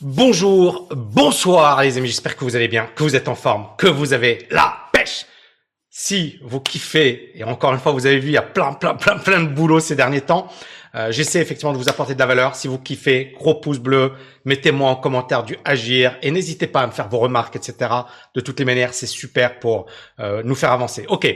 Bonjour, 0.00 0.88
bonsoir 0.94 1.82
les 1.82 1.98
amis, 1.98 2.06
j'espère 2.06 2.36
que 2.36 2.44
vous 2.44 2.54
allez 2.54 2.68
bien, 2.68 2.88
que 2.94 3.02
vous 3.02 3.16
êtes 3.16 3.26
en 3.26 3.34
forme, 3.34 3.66
que 3.76 3.88
vous 3.88 4.12
avez 4.12 4.46
la 4.48 4.76
pêche. 4.92 5.26
Si 5.90 6.38
vous 6.44 6.60
kiffez, 6.60 7.32
et 7.34 7.42
encore 7.42 7.72
une 7.72 7.80
fois 7.80 7.90
vous 7.90 8.06
avez 8.06 8.20
vu, 8.20 8.28
il 8.28 8.34
y 8.34 8.36
a 8.36 8.42
plein, 8.42 8.74
plein, 8.74 8.94
plein, 8.94 9.18
plein 9.18 9.42
de 9.42 9.48
boulot 9.48 9.80
ces 9.80 9.96
derniers 9.96 10.20
temps, 10.20 10.46
euh, 10.94 11.10
j'essaie 11.10 11.40
effectivement 11.40 11.72
de 11.72 11.78
vous 11.78 11.88
apporter 11.88 12.14
de 12.14 12.18
la 12.20 12.26
valeur. 12.26 12.54
Si 12.54 12.68
vous 12.68 12.78
kiffez, 12.78 13.34
gros 13.36 13.56
pouce 13.56 13.80
bleu, 13.80 14.12
mettez-moi 14.44 14.88
en 14.88 14.94
commentaire 14.94 15.42
du 15.42 15.58
agir 15.64 16.16
et 16.22 16.30
n'hésitez 16.30 16.68
pas 16.68 16.82
à 16.82 16.86
me 16.86 16.92
faire 16.92 17.08
vos 17.08 17.18
remarques, 17.18 17.56
etc. 17.56 17.90
De 18.36 18.40
toutes 18.40 18.60
les 18.60 18.64
manières, 18.64 18.94
c'est 18.94 19.06
super 19.06 19.58
pour 19.58 19.86
euh, 20.20 20.42
nous 20.44 20.54
faire 20.54 20.70
avancer. 20.70 21.06
Ok. 21.08 21.26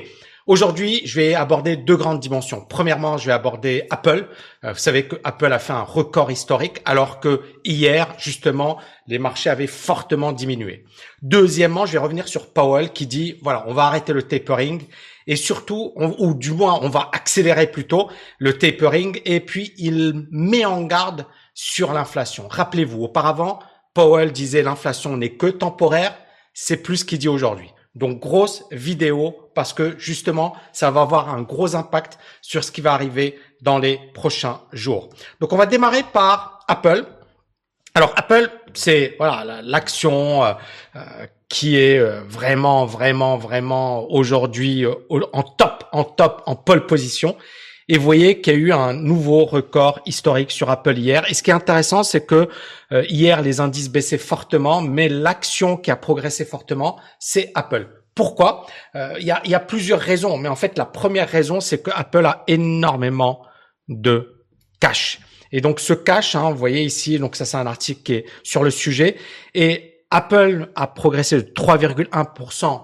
Aujourd'hui, 0.49 1.03
je 1.05 1.21
vais 1.21 1.35
aborder 1.35 1.77
deux 1.77 1.97
grandes 1.97 2.19
dimensions. 2.19 2.67
Premièrement, 2.69 3.17
je 3.17 3.27
vais 3.27 3.33
aborder 3.33 3.87
Apple. 3.91 4.29
Euh, 4.65 4.73
vous 4.73 4.79
savez 4.79 5.07
que 5.07 5.15
Apple 5.23 5.53
a 5.53 5.61
fait 5.61 5.73
un 5.73 5.83
record 5.83 6.33
historique 6.33 6.83
alors 6.85 7.21
que 7.21 7.43
hier, 7.65 8.13
justement, 8.19 8.79
les 9.07 9.21
marchés 9.21 9.51
avaient 9.51 9.69
fortement 9.69 10.33
diminué. 10.33 10.85
Deuxièmement, 11.23 11.87
je 11.87 11.93
vais 11.93 11.99
revenir 11.99 12.27
sur 12.27 12.53
Powell 12.53 12.91
qui 12.91 13.07
dit, 13.07 13.39
voilà, 13.43 13.65
on 13.69 13.73
va 13.73 13.85
arrêter 13.85 14.13
le 14.13 14.25
tapering 14.25 14.83
et 15.29 15.37
surtout, 15.37 15.93
ou 15.97 16.35
du 16.35 16.51
moins, 16.51 16.81
on 16.83 16.89
va 16.89 17.09
accélérer 17.13 17.69
plutôt 17.69 18.11
le 18.39 18.59
tapering 18.59 19.21
et 19.25 19.39
puis 19.39 19.73
il 19.79 20.27
met 20.33 20.65
en 20.65 20.83
garde 20.83 21.25
sur 21.55 21.93
l'inflation. 21.93 22.49
Rappelez-vous, 22.49 23.05
auparavant, 23.05 23.61
Powell 23.95 24.33
disait 24.33 24.63
l'inflation 24.63 25.17
n'est 25.17 25.37
que 25.37 25.47
temporaire, 25.47 26.17
c'est 26.53 26.79
plus 26.79 26.99
ce 26.99 27.05
qu'il 27.05 27.19
dit 27.19 27.29
aujourd'hui. 27.29 27.71
Donc 27.95 28.21
grosse 28.21 28.65
vidéo 28.71 29.51
parce 29.55 29.73
que 29.73 29.99
justement, 29.99 30.55
ça 30.73 30.91
va 30.91 31.03
avoir 31.03 31.29
un 31.29 31.43
gros 31.43 31.77
impact 31.77 32.19
sur 32.41 32.65
ce 32.65 32.73
qui 32.73 32.81
va 32.81 32.95
arriver 32.95 33.39
dans 33.61 33.79
les 33.79 34.01
prochains 34.15 34.61
jours. 34.73 35.11
Donc 35.41 35.53
on 35.53 35.57
va 35.57 35.67
démarrer 35.67 36.03
par 36.03 36.61
Apple. 36.69 37.05
Alors 37.95 38.13
Apple, 38.17 38.51
c'est 38.73 39.15
voilà 39.19 39.61
l'action 39.63 40.45
euh, 40.45 40.53
euh, 40.97 41.27
qui 41.51 41.77
est 41.77 41.99
euh, 41.99 42.23
vraiment, 42.27 42.87
vraiment, 42.87 43.37
vraiment 43.37 44.11
aujourd'hui 44.11 44.87
en 45.11 45.43
top, 45.43 45.85
en 45.93 46.05
top, 46.05 46.43
en 46.47 46.57
pole 46.57 46.87
position. 46.87 47.37
Et 47.89 47.99
vous 47.99 48.05
voyez 48.05 48.41
qu'il 48.41 48.53
y 48.53 48.57
a 48.57 48.59
eu 48.59 48.73
un 48.73 48.93
nouveau 48.93 49.45
record 49.45 50.01
historique 50.07 50.51
sur 50.51 50.71
Apple 50.71 50.97
hier. 50.97 51.25
Et 51.29 51.35
ce 51.35 51.43
qui 51.43 51.51
est 51.51 51.55
intéressant, 51.55 52.03
c'est 52.03 52.25
que 52.25 52.49
euh, 52.93 53.05
hier, 53.09 53.43
les 53.43 53.61
indices 53.61 53.91
baissaient 53.91 54.19
fortement, 54.19 54.81
mais 54.81 55.09
l'action 55.09 55.77
qui 55.77 55.91
a 55.91 55.97
progressé 55.97 56.45
fortement, 56.45 56.99
c'est 57.19 57.51
Apple. 57.55 57.89
Pourquoi? 58.15 58.67
Euh, 58.95 59.15
Il 59.19 59.27
y, 59.27 59.31
a, 59.31 59.43
y, 59.47 59.55
a, 59.55 59.61
plusieurs 59.61 60.01
raisons, 60.01 60.37
mais 60.37 60.49
en 60.49 60.57
fait, 60.57 60.79
la 60.79 60.85
première 60.85 61.29
raison, 61.29 61.61
c'est 61.61 61.83
que 61.83 61.91
Apple 61.95 62.27
a 62.27 62.45
énormément 62.47 63.45
de 63.89 64.45
cash. 64.81 65.21
Et 65.51 65.61
donc, 65.61 65.81
ce 65.81 65.93
cash, 65.93 66.35
hein, 66.35 66.51
vous 66.51 66.57
voyez 66.57 66.83
ici, 66.83 67.19
donc 67.19 67.37
ça, 67.37 67.45
c'est 67.45 67.57
un 67.57 67.67
article 67.67 68.03
qui 68.03 68.15
est 68.15 68.25
sur 68.43 68.63
le 68.63 68.71
sujet. 68.71 69.17
Et 69.55 70.05
Apple 70.11 70.71
a 70.75 70.87
progressé 70.87 71.37
de 71.37 71.43
3,1% 71.43 72.83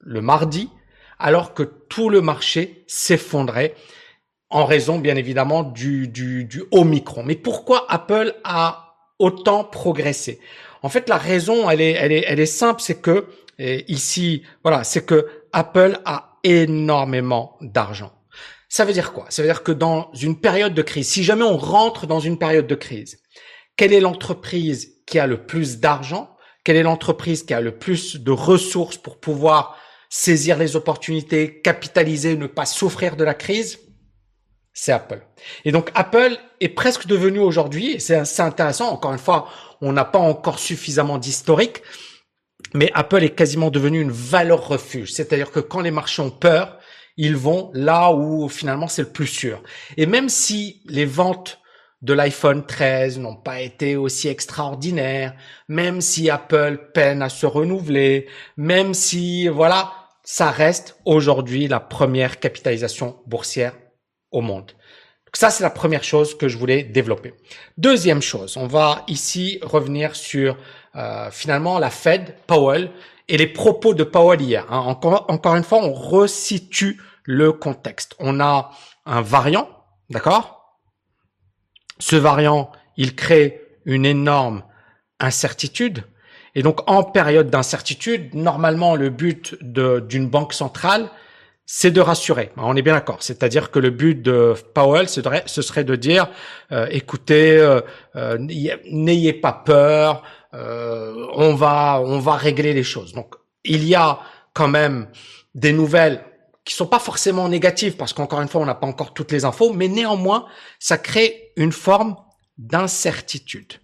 le 0.00 0.20
mardi, 0.20 0.70
alors 1.18 1.54
que 1.54 1.62
tout 1.62 2.08
le 2.08 2.20
marché 2.20 2.84
s'effondrait 2.86 3.74
en 4.50 4.64
raison 4.64 4.98
bien 4.98 5.16
évidemment 5.16 5.62
du, 5.62 6.08
du, 6.08 6.44
du 6.44 6.62
Omicron. 6.70 7.22
Mais 7.22 7.36
pourquoi 7.36 7.86
Apple 7.88 8.34
a 8.44 8.94
autant 9.18 9.64
progressé? 9.64 10.40
En 10.82 10.88
fait, 10.88 11.08
la 11.08 11.18
raison, 11.18 11.68
elle 11.68 11.80
est, 11.80 11.92
elle 11.92 12.12
est, 12.12 12.24
elle 12.26 12.40
est 12.40 12.46
simple, 12.46 12.80
c'est 12.80 13.00
que 13.00 13.26
ici, 13.58 14.42
voilà, 14.62 14.84
c'est 14.84 15.04
que 15.04 15.26
Apple 15.52 15.98
a 16.04 16.38
énormément 16.44 17.56
d'argent. 17.60 18.12
Ça 18.68 18.84
veut 18.84 18.92
dire 18.92 19.12
quoi? 19.12 19.26
Ça 19.30 19.42
veut 19.42 19.48
dire 19.48 19.62
que 19.62 19.72
dans 19.72 20.10
une 20.12 20.38
période 20.40 20.74
de 20.74 20.82
crise, 20.82 21.08
si 21.08 21.24
jamais 21.24 21.42
on 21.42 21.56
rentre 21.56 22.06
dans 22.06 22.20
une 22.20 22.38
période 22.38 22.66
de 22.66 22.74
crise, 22.74 23.18
quelle 23.76 23.92
est 23.92 24.00
l'entreprise 24.00 25.02
qui 25.06 25.18
a 25.18 25.26
le 25.26 25.44
plus 25.46 25.80
d'argent? 25.80 26.30
Quelle 26.64 26.76
est 26.76 26.82
l'entreprise 26.82 27.44
qui 27.44 27.54
a 27.54 27.60
le 27.60 27.76
plus 27.78 28.16
de 28.16 28.30
ressources 28.30 28.98
pour 28.98 29.18
pouvoir 29.18 29.76
saisir 30.10 30.58
les 30.58 30.76
opportunités, 30.76 31.60
capitaliser, 31.60 32.36
ne 32.36 32.46
pas 32.46 32.66
souffrir 32.66 33.16
de 33.16 33.24
la 33.24 33.34
crise? 33.34 33.78
C'est 34.80 34.92
Apple. 34.92 35.20
Et 35.64 35.72
donc 35.72 35.90
Apple 35.94 36.36
est 36.60 36.68
presque 36.68 37.06
devenu 37.06 37.40
aujourd'hui, 37.40 37.94
et 37.94 37.98
c'est 37.98 38.40
intéressant, 38.40 38.90
encore 38.90 39.12
une 39.12 39.18
fois, 39.18 39.48
on 39.80 39.92
n'a 39.92 40.04
pas 40.04 40.20
encore 40.20 40.60
suffisamment 40.60 41.18
d'historique, 41.18 41.82
mais 42.74 42.88
Apple 42.94 43.24
est 43.24 43.34
quasiment 43.34 43.70
devenu 43.70 44.00
une 44.00 44.12
valeur 44.12 44.68
refuge. 44.68 45.12
C'est-à-dire 45.12 45.50
que 45.50 45.58
quand 45.58 45.80
les 45.80 45.90
marchés 45.90 46.22
ont 46.22 46.30
peur, 46.30 46.78
ils 47.16 47.36
vont 47.36 47.72
là 47.74 48.12
où 48.12 48.48
finalement 48.48 48.86
c'est 48.86 49.02
le 49.02 49.08
plus 49.08 49.26
sûr. 49.26 49.64
Et 49.96 50.06
même 50.06 50.28
si 50.28 50.80
les 50.86 51.06
ventes 51.06 51.58
de 52.02 52.12
l'iPhone 52.12 52.64
13 52.64 53.18
n'ont 53.18 53.34
pas 53.34 53.60
été 53.60 53.96
aussi 53.96 54.28
extraordinaires, 54.28 55.34
même 55.66 56.00
si 56.00 56.30
Apple 56.30 56.90
peine 56.94 57.22
à 57.22 57.28
se 57.28 57.46
renouveler, 57.46 58.28
même 58.56 58.94
si, 58.94 59.48
voilà, 59.48 59.92
ça 60.22 60.52
reste 60.52 61.00
aujourd'hui 61.04 61.66
la 61.66 61.80
première 61.80 62.38
capitalisation 62.38 63.16
boursière 63.26 63.72
au 64.30 64.40
monde. 64.40 64.72
Donc 65.28 65.36
ça, 65.36 65.50
c'est 65.50 65.62
la 65.62 65.70
première 65.70 66.04
chose 66.04 66.36
que 66.36 66.48
je 66.48 66.56
voulais 66.56 66.82
développer. 66.82 67.34
Deuxième 67.76 68.22
chose, 68.22 68.56
on 68.56 68.66
va 68.66 69.04
ici 69.08 69.58
revenir 69.62 70.16
sur 70.16 70.56
euh, 70.96 71.30
finalement 71.30 71.78
la 71.78 71.90
Fed, 71.90 72.34
Powell, 72.46 72.90
et 73.28 73.36
les 73.36 73.46
propos 73.46 73.92
de 73.92 74.04
Powell 74.04 74.40
hier. 74.40 74.64
Hein. 74.70 74.78
Encore, 74.78 75.26
encore 75.28 75.54
une 75.54 75.64
fois, 75.64 75.84
on 75.84 75.92
resitue 75.92 77.00
le 77.24 77.52
contexte. 77.52 78.16
On 78.18 78.40
a 78.40 78.70
un 79.04 79.20
variant, 79.20 79.68
d'accord? 80.08 80.78
Ce 81.98 82.16
variant, 82.16 82.72
il 82.96 83.14
crée 83.14 83.60
une 83.84 84.06
énorme 84.06 84.62
incertitude. 85.20 86.04
Et 86.54 86.62
donc, 86.62 86.80
en 86.90 87.04
période 87.04 87.50
d'incertitude, 87.50 88.34
normalement, 88.34 88.96
le 88.96 89.10
but 89.10 89.56
d'une 89.62 90.28
banque 90.28 90.54
centrale, 90.54 91.10
c'est 91.70 91.90
de 91.90 92.00
rassurer. 92.00 92.50
On 92.56 92.74
est 92.76 92.82
bien 92.82 92.94
d'accord. 92.94 93.22
C'est-à-dire 93.22 93.70
que 93.70 93.78
le 93.78 93.90
but 93.90 94.22
de 94.22 94.54
Powell, 94.72 95.06
ce 95.06 95.20
serait 95.62 95.84
de 95.84 95.96
dire, 95.96 96.30
euh, 96.72 96.86
écoutez, 96.90 97.58
euh, 97.58 97.82
euh, 98.16 98.38
n'ayez 98.38 99.34
pas 99.34 99.52
peur, 99.52 100.22
on 100.54 101.54
va, 101.54 102.00
on 102.02 102.20
va 102.20 102.36
régler 102.36 102.72
les 102.72 102.82
choses. 102.82 103.12
Donc, 103.12 103.34
il 103.64 103.84
y 103.84 103.94
a 103.94 104.18
quand 104.54 104.66
même 104.66 105.08
des 105.54 105.74
nouvelles 105.74 106.24
qui 106.64 106.72
sont 106.72 106.86
pas 106.86 106.98
forcément 106.98 107.50
négatives 107.50 107.96
parce 107.96 108.14
qu'encore 108.14 108.40
une 108.40 108.48
fois, 108.48 108.62
on 108.62 108.66
n'a 108.66 108.74
pas 108.74 108.86
encore 108.86 109.12
toutes 109.12 109.30
les 109.30 109.44
infos, 109.44 109.74
mais 109.74 109.88
néanmoins, 109.88 110.46
ça 110.78 110.96
crée 110.96 111.52
une 111.56 111.72
forme 111.72 112.16
d'incertitude. 112.56 113.74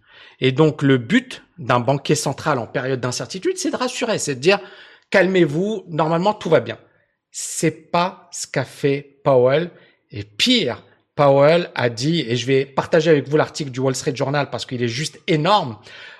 Et 0.40 0.52
donc, 0.52 0.80
le 0.80 0.96
but 0.96 1.44
d'un 1.58 1.80
banquier 1.80 2.14
central 2.14 2.58
en 2.58 2.66
période 2.66 3.00
d'incertitude, 3.00 3.58
c'est 3.58 3.72
de 3.72 3.76
rassurer, 3.76 4.18
c'est 4.18 4.36
de 4.36 4.40
dire, 4.40 4.58
calmez-vous, 5.10 5.84
normalement, 5.90 6.32
tout 6.32 6.48
va 6.48 6.60
bien. 6.60 6.78
C'est 7.36 7.90
pas 7.90 8.28
ce 8.30 8.46
qu'a 8.46 8.64
fait 8.64 9.18
Powell. 9.24 9.72
Et 10.12 10.22
pire, 10.22 10.84
Powell 11.16 11.68
a 11.74 11.88
dit, 11.88 12.20
et 12.20 12.36
je 12.36 12.46
vais 12.46 12.64
partager 12.64 13.10
avec 13.10 13.28
vous 13.28 13.36
l'article 13.36 13.72
du 13.72 13.80
Wall 13.80 13.96
Street 13.96 14.14
Journal 14.14 14.50
parce 14.50 14.64
qu'il 14.64 14.80
est 14.84 14.88
juste 14.88 15.18
énorme, 15.26 15.76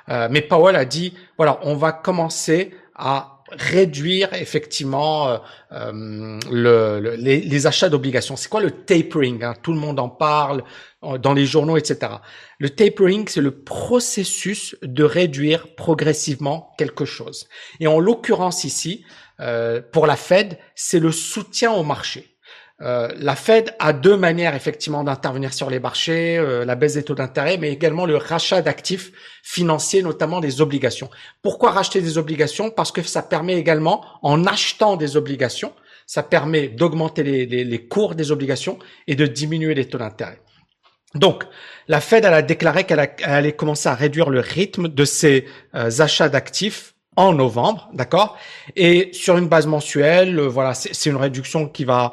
euh, 0.09 0.27
mais 0.29 0.41
Powell 0.41 0.75
a 0.75 0.85
dit, 0.85 1.15
voilà, 1.37 1.61
on 1.63 1.77
va 1.77 1.93
commencer 1.93 2.75
à 2.97 3.34
réduire 3.51 4.33
effectivement 4.35 5.29
euh, 5.29 5.39
euh 5.73 6.39
le, 6.51 7.17
les, 7.17 7.41
les, 7.41 7.67
achats 7.67 7.89
d'obligations. 7.89 8.37
C'est 8.37 8.49
quoi 8.49 8.61
le 8.61 8.71
tapering 8.71 9.43
hein? 9.43 9.55
Tout 9.63 9.73
le 9.73 9.79
monde 9.79 10.01
en 10.01 10.09
parle 10.09 10.65
dans 11.03 11.35
les 11.35 11.45
journaux, 11.45 11.77
etc. 11.77 12.13
Le 12.59 12.71
tapering, 12.71 13.29
c'est 13.29 13.41
le 13.41 13.63
processus 13.63 14.77
de 14.83 15.05
réduire 15.05 15.75
progressivement 15.75 16.73
quelque 16.79 17.05
chose. 17.05 17.47
Et 17.81 17.87
en 17.87 18.01
l'occurrence 18.01 18.65
ici, 18.65 19.05
euh, 19.41 19.83
pour 19.93 20.07
la 20.07 20.17
Fed, 20.17 20.59
c'est 20.75 21.01
le 21.01 21.13
soutien 21.13 21.73
au 21.73 21.83
marché. 21.83 22.34
Euh, 22.83 23.09
la 23.19 23.37
Fed 23.37 23.75
a 23.79 23.93
deux 23.93 24.17
manières 24.17 24.55
effectivement 24.55 25.05
d'intervenir 25.05 25.53
sur 25.53 25.71
les 25.71 25.79
marchés, 25.79 26.37
euh, 26.39 26.65
la 26.65 26.75
baisse 26.75 26.95
des 26.95 27.05
taux 27.05 27.15
d'intérêt, 27.15 27.57
mais 27.57 27.71
également 27.71 28.05
le 28.05 28.17
rachat 28.17 28.63
d'actifs 28.63 29.13
financiers, 29.45 30.03
notamment 30.03 30.41
des 30.41 30.61
obligations. 30.61 31.09
Pourquoi 31.41 31.71
racheter 31.71 32.01
des 32.01 32.19
obligations? 32.19 32.71
Parce 32.71 32.91
que 32.91 33.03
ça 33.03 33.23
permet 33.23 33.55
également, 33.55 34.05
en 34.23 34.45
achetant 34.45 34.97
des 34.97 35.17
obligations, 35.17 35.73
ça 36.07 36.23
permet 36.25 36.69
d'augmenter 36.69 37.23
les, 37.23 37.87
cours 37.87 38.15
des 38.15 38.33
obligations 38.33 38.79
et 39.07 39.15
de 39.15 39.27
diminuer 39.27 39.75
les 39.75 39.87
taux 39.87 39.99
d'intérêt. 39.99 40.41
Donc, 41.15 41.45
la 41.87 42.01
Fed 42.01 42.25
a 42.25 42.43
déclaré 42.43 42.85
qu'elle 42.85 43.15
allait 43.23 43.53
commencer 43.53 43.89
à 43.89 43.95
réduire 43.95 44.31
le 44.31 44.41
rythme 44.41 44.89
de 44.89 45.05
ses 45.05 45.47
achats 45.73 46.29
d'actifs 46.29 46.95
en 47.17 47.33
novembre, 47.33 47.89
d'accord? 47.93 48.37
Et 48.77 49.11
sur 49.13 49.37
une 49.37 49.49
base 49.49 49.67
mensuelle, 49.67 50.39
euh, 50.39 50.49
voilà, 50.49 50.75
c'est 50.75 51.11
une 51.11 51.17
réduction 51.17 51.69
qui 51.69 51.85
va 51.85 52.07
euh, 52.07 52.09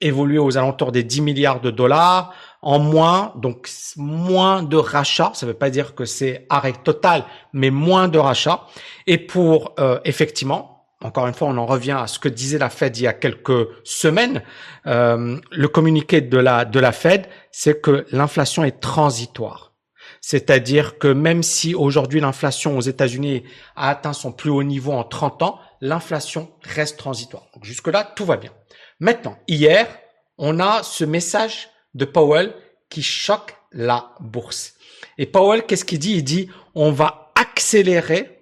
évoluer 0.00 0.38
aux 0.38 0.56
alentours 0.56 0.92
des 0.92 1.02
10 1.02 1.20
milliards 1.20 1.60
de 1.60 1.70
dollars 1.70 2.34
en 2.62 2.78
moins, 2.78 3.32
donc 3.36 3.68
moins 3.96 4.62
de 4.62 4.76
rachats. 4.76 5.32
Ça 5.34 5.46
ne 5.46 5.52
veut 5.52 5.58
pas 5.58 5.70
dire 5.70 5.94
que 5.94 6.04
c'est 6.04 6.46
arrêt 6.48 6.74
total, 6.84 7.24
mais 7.52 7.70
moins 7.70 8.08
de 8.08 8.18
rachats. 8.18 8.66
Et 9.06 9.18
pour 9.18 9.74
euh, 9.78 9.98
effectivement, 10.04 10.86
encore 11.02 11.26
une 11.26 11.34
fois, 11.34 11.48
on 11.48 11.56
en 11.56 11.66
revient 11.66 11.96
à 11.98 12.06
ce 12.06 12.18
que 12.18 12.28
disait 12.28 12.58
la 12.58 12.68
Fed 12.68 12.96
il 12.98 13.04
y 13.04 13.06
a 13.06 13.14
quelques 13.14 13.68
semaines. 13.84 14.42
le 14.84 15.66
communiqué 15.66 16.20
de 16.20 16.38
la 16.38 16.64
de 16.66 16.78
la 16.78 16.92
Fed, 16.92 17.26
c'est 17.50 17.80
que 17.80 18.06
l'inflation 18.12 18.64
est 18.64 18.80
transitoire. 18.80 19.72
c'est-à-dire 20.20 20.98
que 20.98 21.08
même 21.08 21.42
si 21.42 21.74
aujourd'hui 21.74 22.20
l'inflation 22.20 22.76
aux 22.76 22.82
États-Unis 22.82 23.44
a 23.76 23.88
atteint 23.88 24.12
son 24.12 24.32
plus 24.32 24.50
haut 24.50 24.62
niveau 24.62 24.92
en 24.92 25.04
30 25.04 25.42
ans, 25.42 25.58
l'inflation 25.80 26.50
reste 26.62 26.98
transitoire. 26.98 27.46
Jusque-là, 27.62 28.12
tout 28.16 28.26
va 28.26 28.36
bien. 28.36 28.50
Maintenant, 29.00 29.38
hier, 29.48 29.88
on 30.36 30.60
a 30.60 30.82
ce 30.82 31.04
message 31.04 31.70
de 31.94 32.04
Powell 32.04 32.54
qui 32.90 33.02
choque 33.02 33.56
la 33.72 34.14
bourse. 34.20 34.74
Et 35.16 35.26
Powell, 35.26 35.64
qu'est-ce 35.64 35.84
qu'il 35.84 35.98
dit? 35.98 36.16
Il 36.16 36.24
dit 36.24 36.48
on 36.74 36.92
va 36.92 37.32
accélérer 37.34 38.40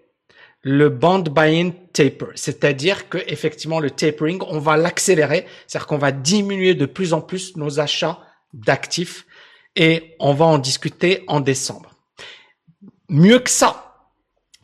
le 0.62 0.88
bond 0.88 1.20
buying 1.20 1.72
taper, 1.92 2.26
c'est-à-dire 2.34 3.08
que 3.08 3.18
effectivement 3.28 3.78
le 3.78 3.90
tapering, 3.90 4.40
on 4.48 4.58
va 4.58 4.76
l'accélérer, 4.76 5.46
c'est-à-dire 5.66 5.86
qu'on 5.86 5.98
va 5.98 6.10
diminuer 6.12 6.74
de 6.74 6.86
plus 6.86 7.12
en 7.12 7.20
plus 7.20 7.56
nos 7.56 7.78
achats 7.78 8.18
d'actifs 8.52 9.24
et 9.76 10.16
on 10.18 10.34
va 10.34 10.46
en 10.46 10.58
discuter 10.58 11.24
en 11.28 11.40
décembre. 11.40 11.94
Mieux 13.08 13.38
que 13.38 13.50
ça, 13.50 14.10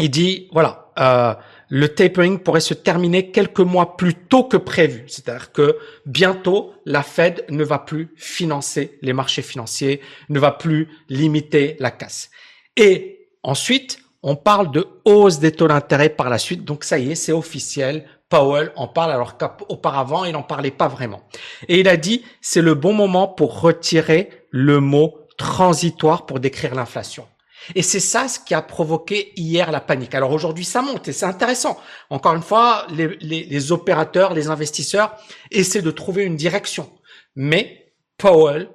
il 0.01 0.11
dit 0.11 0.49
voilà, 0.53 0.93
euh, 0.99 1.35
le 1.75 1.89
tapering 1.89 2.39
pourrait 2.39 2.61
se 2.61 2.73
terminer 2.73 3.33
quelques 3.33 3.59
mois 3.59 3.97
plus 3.97 4.15
tôt 4.15 4.45
que 4.45 4.57
prévu. 4.57 5.03
C'est-à-dire 5.09 5.51
que 5.51 5.77
bientôt, 6.07 6.73
la 6.87 7.03
Fed 7.03 7.45
ne 7.49 7.65
va 7.65 7.81
plus 7.81 8.15
financer 8.15 8.97
les 9.03 9.13
marchés 9.13 9.43
financiers, 9.43 10.01
ne 10.29 10.39
va 10.39 10.53
plus 10.53 10.87
limiter 11.09 11.75
la 11.81 11.91
casse. 11.91 12.31
Et 12.77 13.27
ensuite, 13.43 13.99
on 14.23 14.37
parle 14.37 14.71
de 14.71 14.87
hausse 15.05 15.41
des 15.41 15.51
taux 15.51 15.67
d'intérêt 15.67 16.11
par 16.11 16.31
la 16.31 16.39
suite. 16.39 16.65
Donc 16.65 16.85
ça 16.85 17.01
y 17.01 17.11
est, 17.11 17.17
c'est 17.17 17.33
officiel. 17.33 18.07
Powell 18.29 18.71
en 18.77 18.87
parle 18.87 19.11
alors 19.11 19.37
qu'auparavant, 19.37 20.25
il 20.25 20.35
n'en 20.35 20.45
parlait 20.45 20.71
pas 20.71 20.87
vraiment. 20.87 21.25
Et 21.67 21.81
il 21.81 21.89
a 21.89 21.97
dit, 21.97 22.25
c'est 22.41 22.63
le 22.63 22.75
bon 22.75 22.93
moment 22.93 23.27
pour 23.27 23.61
retirer 23.61 24.31
le 24.51 24.79
mot 24.79 25.27
transitoire 25.39 26.25
pour 26.25 26.39
décrire 26.39 26.77
l'inflation. 26.77 27.27
Et 27.75 27.83
c'est 27.83 28.01
ça 28.01 28.29
ce 28.29 28.39
qui 28.39 28.55
a 28.55 28.63
provoqué 28.63 29.33
hier 29.37 29.71
la 29.71 29.81
panique. 29.81 30.15
Alors 30.15 30.33
aujourd'hui, 30.33 30.65
ça 30.65 30.83
monte 30.83 31.09
et 31.09 31.13
c'est 31.13 31.27
intéressant. 31.27 31.79
Encore 32.11 32.35
une 32.35 32.43
fois, 32.43 32.87
les, 32.91 33.73
opérateurs, 33.73 34.35
les 34.35 34.49
investisseurs 34.49 35.17
essaient 35.51 35.83
de 35.83 35.91
trouver 35.91 36.25
une 36.25 36.37
direction. 36.37 36.91
Mais 37.37 37.95
Powell, 38.19 38.69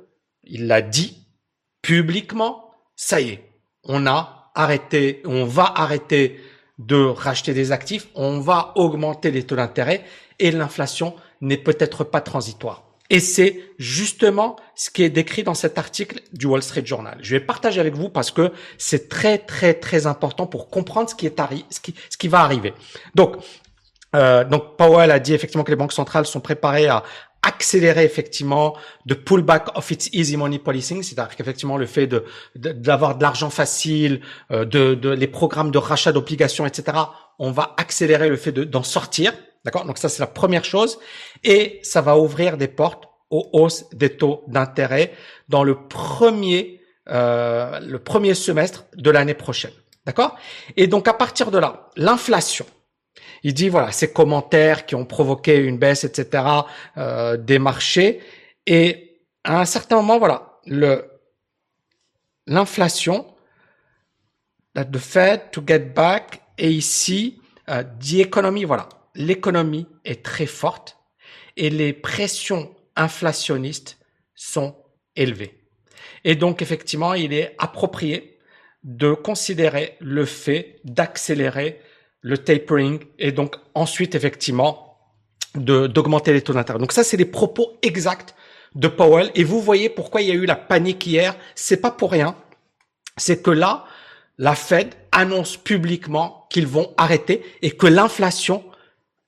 il 0.43 0.67
l'a 0.67 0.81
dit 0.81 1.27
publiquement, 1.81 2.71
ça 2.95 3.21
y 3.21 3.29
est, 3.29 3.43
on 3.83 4.07
a 4.07 4.51
arrêté, 4.55 5.21
on 5.25 5.45
va 5.45 5.71
arrêter 5.75 6.39
de 6.77 7.03
racheter 7.03 7.53
des 7.53 7.71
actifs, 7.71 8.07
on 8.15 8.39
va 8.39 8.73
augmenter 8.75 9.31
les 9.31 9.43
taux 9.43 9.55
d'intérêt 9.55 10.03
et 10.39 10.51
l'inflation 10.51 11.15
n'est 11.41 11.57
peut-être 11.57 12.03
pas 12.03 12.21
transitoire. 12.21 12.88
Et 13.09 13.19
c'est 13.19 13.59
justement 13.79 14.55
ce 14.75 14.89
qui 14.89 15.03
est 15.03 15.09
décrit 15.09 15.43
dans 15.43 15.55
cet 15.55 15.77
article 15.77 16.21
du 16.33 16.45
Wall 16.45 16.61
Street 16.61 16.85
Journal. 16.85 17.17
Je 17.21 17.35
vais 17.35 17.39
partager 17.39 17.79
avec 17.79 17.95
vous 17.95 18.09
parce 18.09 18.31
que 18.31 18.51
c'est 18.77 19.09
très 19.09 19.39
très 19.39 19.73
très 19.73 20.05
important 20.05 20.45
pour 20.45 20.69
comprendre 20.69 21.09
ce 21.09 21.15
qui 21.15 21.25
est 21.25 21.35
ce 21.71 21.79
qui, 21.79 21.95
ce 22.09 22.17
qui 22.17 22.27
va 22.27 22.41
arriver. 22.41 22.73
Donc 23.15 23.37
euh, 24.15 24.43
donc 24.43 24.77
Powell 24.77 25.11
a 25.11 25.19
dit 25.19 25.33
effectivement 25.33 25.63
que 25.63 25.71
les 25.71 25.75
banques 25.75 25.93
centrales 25.93 26.25
sont 26.25 26.39
préparées 26.39 26.87
à 26.87 27.03
accélérer 27.41 28.03
effectivement 28.03 28.75
de 29.05 29.13
pullback 29.13 29.77
of 29.77 29.89
its 29.91 30.09
easy 30.11 30.35
money 30.35 30.59
policing, 30.59 31.03
c'est-à-dire 31.03 31.35
qu'effectivement 31.35 31.77
le 31.77 31.85
fait 31.85 32.05
de 32.05 32.25
d'avoir 32.55 33.15
de, 33.17 33.23
l'argent 33.23 33.49
facile, 33.49 34.21
euh, 34.51 34.65
de, 34.65 34.93
de 34.93 35.09
les 35.09 35.27
programmes 35.27 35.71
de 35.71 35.77
rachat 35.77 36.11
d'obligations, 36.11 36.65
etc. 36.65 36.97
On 37.39 37.51
va 37.51 37.75
accélérer 37.77 38.29
le 38.29 38.35
fait 38.35 38.51
d'en 38.51 38.83
sortir 38.83 39.33
D'accord? 39.65 39.85
Donc 39.85 39.97
ça, 39.97 40.09
c'est 40.09 40.21
la 40.21 40.27
première 40.27 40.65
chose. 40.65 40.99
Et 41.43 41.79
ça 41.83 42.01
va 42.01 42.17
ouvrir 42.17 42.57
des 42.57 42.67
portes 42.67 43.05
aux 43.29 43.49
hausses 43.53 43.89
des 43.91 44.17
taux 44.17 44.43
d'intérêt 44.47 45.13
dans 45.49 45.63
le 45.63 45.87
premier, 45.87 46.81
euh, 47.09 47.79
le 47.79 47.99
premier 47.99 48.33
semestre 48.33 48.85
de 48.95 49.11
l'année 49.11 49.33
prochaine. 49.33 49.73
D'accord? 50.05 50.37
Et 50.77 50.87
donc 50.87 51.07
à 51.07 51.13
partir 51.13 51.51
de 51.51 51.57
là, 51.57 51.89
l'inflation. 51.95 52.65
Il 53.43 53.53
dit 53.53 53.69
voilà 53.69 53.91
ces 53.91 54.11
commentaires 54.11 54.85
qui 54.85 54.95
ont 54.95 55.05
provoqué 55.05 55.57
une 55.57 55.77
baisse, 55.77 56.03
etc. 56.03 56.43
Euh, 56.97 57.37
des 57.37 57.59
marchés. 57.59 58.21
Et 58.65 59.21
à 59.43 59.61
un 59.61 59.65
certain 59.65 59.97
moment, 59.97 60.19
voilà, 60.19 60.59
le 60.65 61.05
l'inflation, 62.47 63.27
the 64.75 64.97
Fed 64.97 65.51
to 65.51 65.61
get 65.65 65.79
back, 65.79 66.41
et 66.57 66.71
ici, 66.71 67.39
euh, 67.69 67.83
the 67.99 68.15
economy, 68.15 68.65
voilà, 68.65 68.89
l'économie 69.19 69.85
est 70.05 70.23
très 70.23 70.47
forte 70.47 70.97
et 71.57 71.69
les 71.69 71.93
pressions 71.93 72.73
inflationnistes 72.95 73.99
sont 74.33 74.75
élevées. 75.15 75.59
Et 76.23 76.35
donc, 76.35 76.61
effectivement, 76.61 77.13
il 77.13 77.33
est 77.33 77.53
approprié 77.59 78.39
de 78.83 79.13
considérer 79.13 79.97
le 79.99 80.25
fait 80.25 80.79
d'accélérer 80.85 81.81
le 82.21 82.37
tapering 82.37 82.99
et 83.19 83.31
donc 83.31 83.55
ensuite, 83.75 84.15
effectivement, 84.15 84.97
d'augmenter 85.55 86.31
les 86.31 86.41
taux 86.41 86.53
d'intérêt. 86.53 86.79
Donc 86.79 86.93
ça, 86.93 87.03
c'est 87.03 87.17
les 87.17 87.25
propos 87.25 87.77
exacts 87.81 88.35
de 88.75 88.87
Powell. 88.87 89.31
Et 89.35 89.43
vous 89.43 89.61
voyez 89.61 89.89
pourquoi 89.89 90.21
il 90.21 90.29
y 90.29 90.31
a 90.31 90.35
eu 90.35 90.45
la 90.45 90.55
panique 90.55 91.05
hier. 91.05 91.35
C'est 91.55 91.81
pas 91.81 91.91
pour 91.91 92.11
rien. 92.11 92.35
C'est 93.17 93.41
que 93.41 93.51
là, 93.51 93.85
la 94.37 94.55
Fed 94.55 94.93
annonce 95.11 95.57
publiquement 95.57 96.47
qu'ils 96.49 96.67
vont 96.67 96.93
arrêter 96.97 97.43
et 97.61 97.71
que 97.71 97.87
l'inflation 97.87 98.63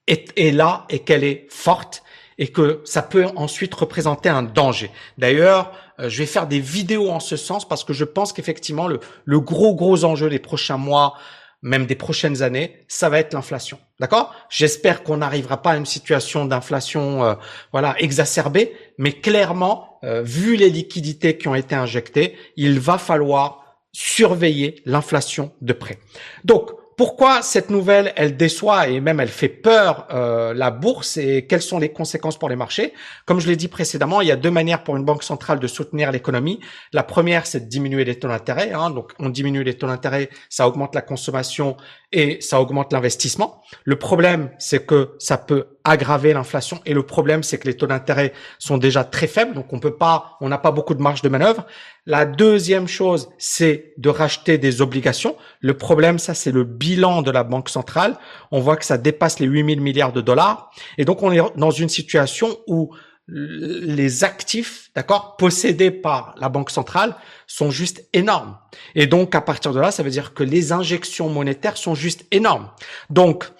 est, 0.07 0.51
là 0.51 0.85
et 0.89 0.99
qu'elle 0.99 1.23
est 1.23 1.47
forte 1.49 2.03
et 2.37 2.47
que 2.47 2.81
ça 2.85 3.01
peut 3.01 3.27
ensuite 3.35 3.73
représenter 3.73 4.29
un 4.29 4.43
danger. 4.43 4.91
D'ailleurs, 5.17 5.71
euh, 5.99 6.09
je 6.09 6.17
vais 6.19 6.25
faire 6.25 6.47
des 6.47 6.59
vidéos 6.59 7.09
en 7.09 7.19
ce 7.19 7.35
sens 7.37 7.67
parce 7.67 7.83
que 7.83 7.93
je 7.93 8.05
pense 8.05 8.33
qu'effectivement 8.33 8.87
le, 8.87 8.99
le 9.25 9.39
gros 9.39 9.75
gros 9.75 10.03
enjeu 10.03 10.29
des 10.29 10.39
prochains 10.39 10.77
mois, 10.77 11.15
même 11.61 11.85
des 11.85 11.95
prochaines 11.95 12.41
années, 12.41 12.83
ça 12.87 13.09
va 13.09 13.19
être 13.19 13.33
l'inflation. 13.33 13.77
D'accord? 13.99 14.33
J'espère 14.49 15.03
qu'on 15.03 15.17
n'arrivera 15.17 15.61
pas 15.61 15.71
à 15.71 15.77
une 15.77 15.85
situation 15.85 16.45
d'inflation 16.45 17.23
euh, 17.23 17.35
voilà 17.71 17.95
exacerbée, 17.99 18.73
mais 18.97 19.13
clairement, 19.13 19.99
euh, 20.03 20.23
vu 20.23 20.55
les 20.55 20.69
liquidités 20.69 21.37
qui 21.37 21.47
ont 21.47 21.55
été 21.55 21.75
injectées, 21.75 22.35
il 22.55 22.79
va 22.79 22.97
falloir 22.97 23.61
surveiller 23.91 24.81
l'inflation 24.85 25.51
de 25.61 25.73
près. 25.73 25.99
Donc, 26.43 26.71
pourquoi 26.97 27.41
cette 27.41 27.69
nouvelle, 27.69 28.13
elle 28.15 28.37
déçoit 28.37 28.87
et 28.87 28.99
même 28.99 29.19
elle 29.19 29.29
fait 29.29 29.49
peur 29.49 30.07
euh, 30.11 30.53
la 30.53 30.71
bourse 30.71 31.17
et 31.17 31.47
quelles 31.47 31.61
sont 31.61 31.79
les 31.79 31.91
conséquences 31.91 32.37
pour 32.37 32.49
les 32.49 32.55
marchés? 32.55 32.93
Comme 33.25 33.39
je 33.39 33.47
l'ai 33.47 33.55
dit 33.55 33.67
précédemment, 33.67 34.21
il 34.21 34.27
y 34.27 34.31
a 34.31 34.35
deux 34.35 34.51
manières 34.51 34.83
pour 34.83 34.97
une 34.97 35.05
banque 35.05 35.23
centrale 35.23 35.59
de 35.59 35.67
soutenir 35.67 36.11
l'économie. 36.11 36.59
La 36.93 37.03
première, 37.03 37.47
c'est 37.47 37.61
de 37.61 37.69
diminuer 37.69 38.03
les 38.03 38.19
taux 38.19 38.27
d'intérêt. 38.27 38.71
Hein. 38.73 38.89
Donc, 38.89 39.13
on 39.19 39.29
diminue 39.29 39.63
les 39.63 39.77
taux 39.77 39.87
d'intérêt, 39.87 40.29
ça 40.49 40.67
augmente 40.67 40.93
la 40.93 41.01
consommation 41.01 41.77
et 42.11 42.39
ça 42.41 42.61
augmente 42.61 42.91
l'investissement. 42.93 43.63
Le 43.83 43.97
problème, 43.97 44.51
c'est 44.59 44.85
que 44.85 45.15
ça 45.17 45.37
peut 45.37 45.77
aggraver 45.83 46.33
l'inflation 46.33 46.79
et 46.85 46.93
le 46.93 47.03
problème, 47.03 47.43
c'est 47.43 47.57
que 47.57 47.67
les 47.67 47.75
taux 47.75 47.87
d'intérêt 47.87 48.33
sont 48.59 48.77
déjà 48.77 49.03
très 49.03 49.27
faibles, 49.27 49.53
donc 49.53 49.71
on 49.73 49.79
peut 49.79 49.95
pas, 49.95 50.37
on 50.41 50.49
n'a 50.49 50.57
pas 50.57 50.71
beaucoup 50.71 50.93
de 50.93 51.01
marge 51.01 51.21
de 51.21 51.29
manœuvre. 51.29 51.65
La 52.05 52.25
deuxième 52.25 52.87
chose, 52.87 53.29
c'est 53.37 53.93
de 53.97 54.09
racheter 54.09 54.57
des 54.57 54.81
obligations. 54.81 55.35
Le 55.59 55.75
problème, 55.75 56.19
ça, 56.19 56.33
c'est 56.33 56.51
le 56.51 56.63
bilan 56.63 57.21
de 57.21 57.31
la 57.31 57.43
Banque 57.43 57.69
centrale. 57.69 58.17
On 58.51 58.59
voit 58.59 58.77
que 58.77 58.85
ça 58.85 58.97
dépasse 58.97 59.39
les 59.39 59.45
8000 59.45 59.81
milliards 59.81 60.13
de 60.13 60.21
dollars. 60.21 60.71
Et 60.97 61.05
donc, 61.05 61.21
on 61.21 61.31
est 61.31 61.41
dans 61.55 61.71
une 61.71 61.89
situation 61.89 62.57
où 62.67 62.95
les 63.27 64.23
actifs, 64.23 64.89
d'accord, 64.95 65.37
possédés 65.37 65.91
par 65.91 66.35
la 66.37 66.49
Banque 66.49 66.69
centrale 66.69 67.15
sont 67.47 67.71
juste 67.71 68.03
énormes. 68.13 68.57
Et 68.95 69.07
donc, 69.07 69.35
à 69.35 69.41
partir 69.41 69.73
de 69.73 69.79
là, 69.79 69.91
ça 69.91 70.03
veut 70.03 70.09
dire 70.09 70.33
que 70.33 70.43
les 70.43 70.71
injections 70.71 71.29
monétaires 71.29 71.77
sont 71.77 71.95
juste 71.95 72.25
énormes. 72.31 72.69
Donc, 73.09 73.51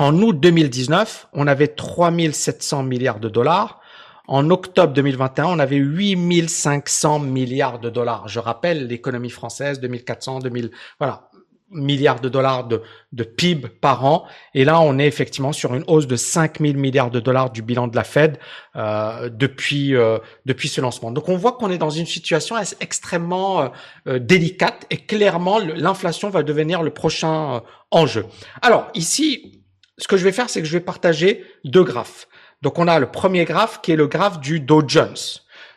en 0.00 0.16
août 0.22 0.40
2019, 0.40 1.28
on 1.34 1.46
avait 1.46 1.68
3700 1.68 2.84
milliards 2.84 3.20
de 3.20 3.28
dollars. 3.28 3.80
En 4.26 4.48
octobre 4.48 4.94
2021, 4.94 5.44
on 5.44 5.58
avait 5.58 5.76
8500 5.76 7.18
milliards 7.18 7.80
de 7.80 7.90
dollars. 7.90 8.26
Je 8.26 8.38
rappelle 8.38 8.86
l'économie 8.86 9.28
française, 9.28 9.78
2400, 9.78 10.38
2000, 10.38 10.70
voilà, 10.98 11.28
milliards 11.70 12.20
de 12.20 12.30
dollars 12.30 12.66
de, 12.66 12.80
de 13.12 13.24
PIB 13.24 13.68
par 13.68 14.06
an. 14.06 14.24
Et 14.54 14.64
là, 14.64 14.80
on 14.80 14.98
est 14.98 15.06
effectivement 15.06 15.52
sur 15.52 15.74
une 15.74 15.84
hausse 15.86 16.06
de 16.06 16.16
5000 16.16 16.78
milliards 16.78 17.10
de 17.10 17.20
dollars 17.20 17.50
du 17.50 17.60
bilan 17.60 17.86
de 17.86 17.94
la 17.94 18.04
Fed 18.04 18.38
euh, 18.76 19.28
depuis 19.28 19.94
euh, 19.94 20.16
depuis 20.46 20.68
ce 20.68 20.80
lancement. 20.80 21.10
Donc, 21.10 21.28
on 21.28 21.36
voit 21.36 21.52
qu'on 21.52 21.70
est 21.70 21.78
dans 21.78 21.90
une 21.90 22.06
situation 22.06 22.56
extrêmement 22.80 23.60
euh, 23.60 23.68
euh, 24.08 24.18
délicate 24.18 24.86
et 24.88 24.96
clairement, 24.96 25.58
l'inflation 25.58 26.30
va 26.30 26.42
devenir 26.42 26.82
le 26.82 26.90
prochain 26.90 27.56
euh, 27.56 27.60
enjeu. 27.90 28.24
Alors 28.62 28.88
ici, 28.94 29.59
ce 30.00 30.08
que 30.08 30.16
je 30.16 30.24
vais 30.24 30.32
faire, 30.32 30.48
c'est 30.50 30.60
que 30.60 30.66
je 30.66 30.72
vais 30.72 30.84
partager 30.84 31.44
deux 31.64 31.84
graphes. 31.84 32.26
Donc 32.62 32.78
on 32.78 32.88
a 32.88 32.98
le 32.98 33.10
premier 33.10 33.44
graphe 33.44 33.80
qui 33.82 33.92
est 33.92 33.96
le 33.96 34.06
graphe 34.06 34.40
du 34.40 34.60
Dow 34.60 34.82
Jones. 34.86 35.16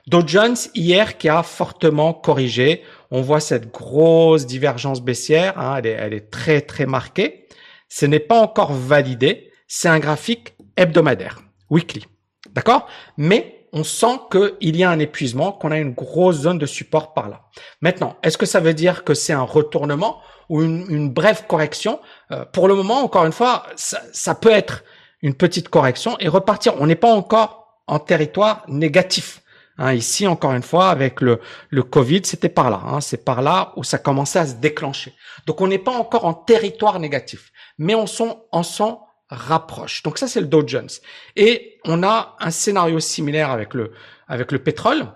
Dow 0.08 0.24
Jones 0.26 0.56
hier 0.76 1.18
qui 1.18 1.30
a 1.30 1.44
fortement 1.44 2.14
corrigé. 2.14 2.84
On 3.12 3.22
voit 3.22 3.40
cette 3.40 3.72
grosse 3.72 4.46
divergence 4.46 5.02
baissière, 5.02 5.58
hein, 5.58 5.76
elle, 5.78 5.88
est, 5.88 5.92
elle 5.92 6.14
est 6.14 6.30
très 6.30 6.62
très 6.62 6.86
marquée. 6.86 7.48
Ce 7.90 8.06
n'est 8.06 8.20
pas 8.20 8.40
encore 8.40 8.74
validé, 8.74 9.52
c'est 9.68 9.88
un 9.88 10.00
graphique 10.00 10.56
hebdomadaire, 10.76 11.42
weekly. 11.70 12.06
D'accord? 12.54 12.88
Mais 13.18 13.63
on 13.74 13.84
sent 13.84 14.20
qu'il 14.32 14.76
y 14.78 14.84
a 14.84 14.92
un 14.92 15.00
épuisement, 15.00 15.52
qu'on 15.52 15.72
a 15.72 15.80
une 15.80 15.94
grosse 15.94 16.38
zone 16.38 16.60
de 16.60 16.68
support 16.68 17.14
par 17.14 17.28
là. 17.28 17.42
Maintenant, 17.82 18.16
est-ce 18.22 18.38
que 18.38 18.46
ça 18.46 18.60
veut 18.60 18.76
dire 18.76 19.04
que 19.04 19.16
c'est 19.16 19.34
un 19.34 19.42
retournement 19.42 20.22
ou 20.48 20.62
une, 20.62 21.10
brève 21.10 21.46
correction? 21.48 22.00
Euh, 22.32 22.46
Pour 22.46 22.68
le 22.68 22.76
moment, 22.76 23.04
encore 23.04 23.26
une 23.26 23.32
fois, 23.32 23.66
ça, 23.76 24.36
peut 24.36 24.52
être 24.52 24.84
une 25.24 25.34
petite 25.34 25.70
correction 25.70 26.16
et 26.20 26.28
repartir. 26.28 26.76
On 26.80 26.86
n'est 26.86 26.96
pas 26.96 27.12
encore 27.12 27.82
en 27.88 27.98
territoire 27.98 28.64
négatif. 28.68 29.42
Hein, 29.80 29.94
ici, 29.94 30.28
encore 30.28 30.54
une 30.54 30.62
fois, 30.62 30.92
avec 30.92 31.20
le, 31.20 31.40
Covid, 31.82 32.22
c'était 32.26 32.50
par 32.50 32.70
là. 32.70 32.80
Hein, 32.86 33.02
c'est 33.02 33.26
par 33.26 33.42
là 33.42 33.74
où 33.76 33.84
ça 33.84 33.98
commençait 33.98 34.40
à 34.40 34.46
se 34.46 34.54
déclencher. 34.54 35.16
Donc, 35.48 35.62
on 35.62 35.68
n'est 35.68 35.80
pas 35.80 35.98
encore 35.98 36.26
en 36.26 36.36
territoire 36.36 37.00
négatif, 37.00 37.52
mais 37.80 37.96
on 37.96 38.06
s'en 38.06 39.08
rapproche. 39.34 40.04
Donc 40.04 40.18
ça, 40.18 40.28
c'est 40.28 40.42
le 40.42 40.48
Dow 40.48 40.64
Jones. 40.66 40.90
Et 41.36 41.80
on 41.86 42.04
a 42.04 42.36
un 42.40 42.52
scénario 42.52 43.00
similaire 43.00 43.52
avec 43.52 43.74
le 43.74 43.92
avec 44.28 44.52
le 44.52 44.60
pétrole. 44.60 45.08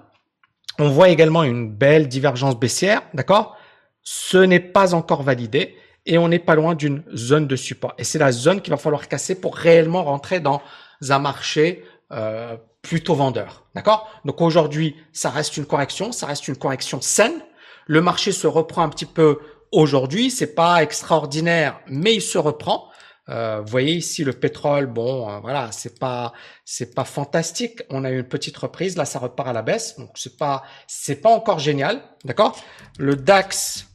On 0.79 0.89
voit 0.89 1.09
également 1.09 1.43
une 1.43 1.71
belle 1.71 2.07
divergence 2.07 2.59
baissière, 2.59 3.01
d'accord? 3.13 3.57
Ce 4.03 4.37
n'est 4.37 4.59
pas 4.59 4.93
encore 4.93 5.23
validé 5.23 5.75
et 6.05 6.17
on 6.17 6.27
n'est 6.27 6.39
pas 6.39 6.55
loin 6.55 6.75
d'une 6.75 7.03
zone 7.15 7.47
de 7.47 7.55
support. 7.55 7.93
Et 7.97 8.03
c'est 8.03 8.19
la 8.19 8.31
zone 8.31 8.61
qu'il 8.61 8.71
va 8.71 8.77
falloir 8.77 9.07
casser 9.07 9.39
pour 9.39 9.55
réellement 9.55 10.03
rentrer 10.03 10.39
dans 10.39 10.61
un 11.09 11.19
marché 11.19 11.83
euh, 12.11 12.55
plutôt 12.81 13.15
vendeur. 13.15 13.65
D'accord? 13.75 14.09
Donc 14.23 14.41
aujourd'hui, 14.41 14.95
ça 15.11 15.29
reste 15.29 15.57
une 15.57 15.65
correction, 15.65 16.11
ça 16.11 16.25
reste 16.25 16.47
une 16.47 16.55
correction 16.55 17.01
saine. 17.01 17.41
Le 17.85 18.01
marché 18.01 18.31
se 18.31 18.47
reprend 18.47 18.83
un 18.83 18.89
petit 18.89 19.05
peu 19.05 19.39
aujourd'hui, 19.71 20.31
c'est 20.31 20.55
pas 20.55 20.81
extraordinaire, 20.81 21.79
mais 21.87 22.13
il 22.15 22.21
se 22.21 22.37
reprend. 22.37 22.86
Euh, 23.29 23.59
vous 23.61 23.69
voyez 23.69 23.93
ici 23.93 24.23
le 24.23 24.33
pétrole, 24.33 24.85
bon, 24.85 25.29
euh, 25.29 25.39
voilà, 25.39 25.71
c'est 25.71 25.99
pas, 25.99 26.33
c'est 26.63 26.95
pas 26.95 27.03
fantastique. 27.03 27.81
On 27.89 28.05
a 28.05 28.11
eu 28.11 28.19
une 28.19 28.27
petite 28.27 28.57
reprise, 28.57 28.95
là, 28.95 29.05
ça 29.05 29.19
repart 29.19 29.49
à 29.49 29.53
la 29.53 29.61
baisse, 29.61 29.97
donc 29.97 30.11
c'est 30.15 30.37
pas, 30.37 30.63
c'est 30.87 31.17
pas 31.17 31.29
encore 31.29 31.59
génial, 31.59 32.01
d'accord? 32.23 32.57
Le 32.97 33.15
DAX, 33.15 33.87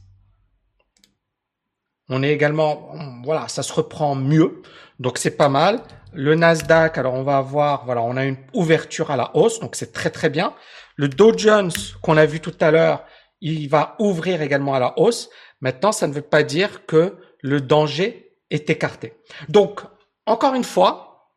on 2.09 2.21
est 2.21 2.31
également, 2.31 2.93
voilà, 3.23 3.47
ça 3.47 3.63
se 3.63 3.73
reprend 3.73 4.13
mieux, 4.15 4.61
donc 4.99 5.17
c'est 5.17 5.37
pas 5.37 5.49
mal. 5.49 5.81
Le 6.15 6.35
Nasdaq, 6.35 6.99
alors 6.99 7.15
on 7.15 7.23
va 7.23 7.37
avoir, 7.37 7.85
voilà, 7.85 8.03
on 8.03 8.17
a 8.17 8.25
une 8.25 8.37
ouverture 8.53 9.09
à 9.09 9.17
la 9.17 9.35
hausse, 9.35 9.59
donc 9.59 9.75
c'est 9.75 9.93
très 9.93 10.11
très 10.11 10.29
bien. 10.29 10.53
Le 10.95 11.07
Dow 11.07 11.35
Jones 11.35 11.71
qu'on 12.03 12.17
a 12.17 12.27
vu 12.27 12.39
tout 12.39 12.53
à 12.59 12.69
l'heure, 12.69 13.03
il 13.41 13.67
va 13.67 13.95
ouvrir 13.97 14.43
également 14.43 14.75
à 14.75 14.79
la 14.79 14.99
hausse. 14.99 15.29
Maintenant, 15.59 15.91
ça 15.91 16.05
ne 16.07 16.13
veut 16.13 16.21
pas 16.21 16.43
dire 16.43 16.85
que 16.85 17.17
le 17.41 17.61
danger 17.61 18.32
est 18.53 18.69
écarté. 18.69 19.13
Donc, 19.49 19.81
encore 20.25 20.53
une 20.53 20.63
fois, 20.63 21.29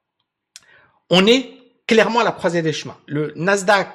on 1.10 1.26
est 1.26 1.50
clairement 1.86 2.20
à 2.20 2.24
la 2.24 2.32
croisée 2.32 2.62
des 2.62 2.72
chemins. 2.72 2.98
Le 3.06 3.32
Nasdaq 3.36 3.88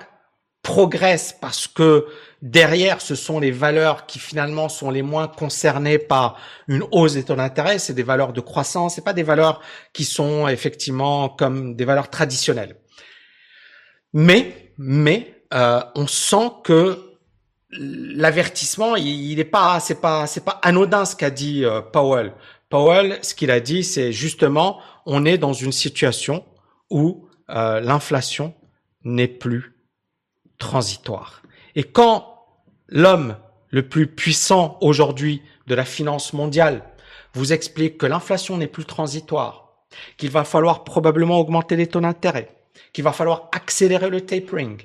progresse 0.63 1.35
parce 1.39 1.67
que 1.67 2.07
derrière, 2.41 3.01
ce 3.01 3.15
sont 3.15 3.39
les 3.39 3.51
valeurs 3.51 4.05
qui 4.05 4.19
finalement 4.19 4.69
sont 4.69 4.91
les 4.91 5.01
moins 5.01 5.27
concernées 5.27 5.97
par 5.97 6.37
une 6.67 6.83
hausse 6.91 7.13
des 7.13 7.23
taux 7.23 7.35
d'intérêt. 7.35 7.79
C'est 7.79 7.93
des 7.93 8.03
valeurs 8.03 8.33
de 8.33 8.41
croissance, 8.41 8.95
c'est 8.95 9.03
pas 9.03 9.13
des 9.13 9.23
valeurs 9.23 9.61
qui 9.93 10.05
sont 10.05 10.47
effectivement 10.47 11.29
comme 11.29 11.75
des 11.75 11.85
valeurs 11.85 12.09
traditionnelles. 12.09 12.75
Mais, 14.13 14.73
mais, 14.77 15.45
euh, 15.53 15.81
on 15.95 16.07
sent 16.07 16.51
que 16.63 17.11
l'avertissement, 17.71 18.95
il 18.95 19.35
n'est 19.35 19.45
pas, 19.45 19.79
c'est 19.79 20.01
pas, 20.01 20.27
c'est 20.27 20.43
pas 20.43 20.59
anodin 20.63 21.05
ce 21.05 21.15
qu'a 21.15 21.29
dit 21.29 21.63
euh, 21.63 21.81
Powell. 21.81 22.33
Powell, 22.71 23.19
ce 23.21 23.35
qu'il 23.35 23.51
a 23.51 23.59
dit, 23.59 23.83
c'est 23.83 24.13
justement, 24.13 24.79
on 25.05 25.25
est 25.25 25.37
dans 25.37 25.53
une 25.53 25.73
situation 25.73 26.45
où 26.89 27.27
euh, 27.49 27.81
l'inflation 27.81 28.55
n'est 29.03 29.27
plus 29.27 29.75
transitoire. 30.57 31.43
Et 31.75 31.83
quand 31.83 32.45
l'homme 32.87 33.35
le 33.69 33.87
plus 33.87 34.07
puissant 34.07 34.77
aujourd'hui 34.81 35.41
de 35.67 35.75
la 35.75 35.85
finance 35.85 36.33
mondiale 36.33 36.83
vous 37.33 37.51
explique 37.51 37.97
que 37.97 38.05
l'inflation 38.05 38.57
n'est 38.57 38.67
plus 38.67 38.85
transitoire, 38.85 39.85
qu'il 40.17 40.29
va 40.29 40.45
falloir 40.45 40.85
probablement 40.85 41.39
augmenter 41.39 41.75
les 41.75 41.87
taux 41.87 41.99
d'intérêt, 41.99 42.55
qu'il 42.93 43.03
va 43.03 43.11
falloir 43.11 43.49
accélérer 43.51 44.09
le 44.09 44.21
tapering, 44.21 44.81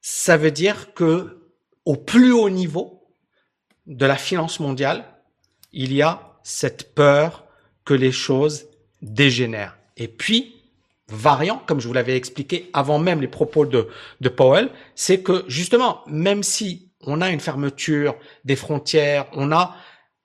ça 0.00 0.38
veut 0.38 0.50
dire 0.50 0.94
que 0.94 1.52
au 1.84 1.96
plus 1.96 2.32
haut 2.32 2.50
niveau 2.50 3.14
de 3.86 4.06
la 4.06 4.16
finance 4.16 4.58
mondiale, 4.58 5.04
il 5.72 5.92
y 5.92 6.00
a 6.00 6.29
cette 6.42 6.94
peur 6.94 7.44
que 7.84 7.94
les 7.94 8.12
choses 8.12 8.66
dégénèrent. 9.02 9.76
Et 9.96 10.08
puis, 10.08 10.56
variant, 11.08 11.62
comme 11.66 11.80
je 11.80 11.88
vous 11.88 11.94
l'avais 11.94 12.16
expliqué 12.16 12.70
avant 12.72 12.98
même 12.98 13.20
les 13.20 13.28
propos 13.28 13.66
de, 13.66 13.88
de 14.20 14.28
Powell, 14.28 14.70
c'est 14.94 15.22
que 15.22 15.44
justement, 15.48 16.00
même 16.06 16.42
si 16.42 16.90
on 17.02 17.20
a 17.20 17.30
une 17.30 17.40
fermeture 17.40 18.14
des 18.44 18.56
frontières, 18.56 19.26
on 19.32 19.52
a 19.52 19.74